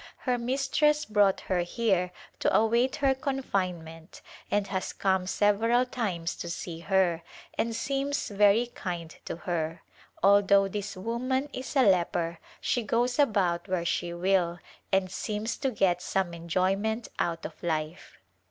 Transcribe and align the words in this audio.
Her 0.17 0.39
mistress 0.39 1.05
brought 1.05 1.41
her 1.41 1.59
here 1.59 2.09
to 2.39 2.51
await 2.57 2.95
her 2.95 3.13
confine 3.13 3.83
ment 3.83 4.23
and 4.49 4.65
has 4.65 4.93
come 4.93 5.27
several 5.27 5.85
times 5.85 6.35
to 6.37 6.49
see 6.49 6.79
her, 6.79 7.21
and 7.55 7.75
seems 7.75 8.29
very 8.29 8.65
kind 8.73 9.15
to 9.25 9.35
her. 9.35 9.83
Although 10.23 10.67
this 10.69 10.97
woman 10.97 11.49
is 11.53 11.75
a 11.75 11.83
leper 11.83 12.39
she 12.59 12.81
goes 12.81 13.19
about 13.19 13.67
where 13.67 13.85
she 13.85 14.11
will 14.11 14.57
and 14.91 15.11
seems 15.11 15.55
to 15.57 15.69
get 15.69 16.01
some 16.01 16.33
enjoyment 16.33 17.07
out 17.19 17.45
of 17.45 17.61
life. 17.61 18.17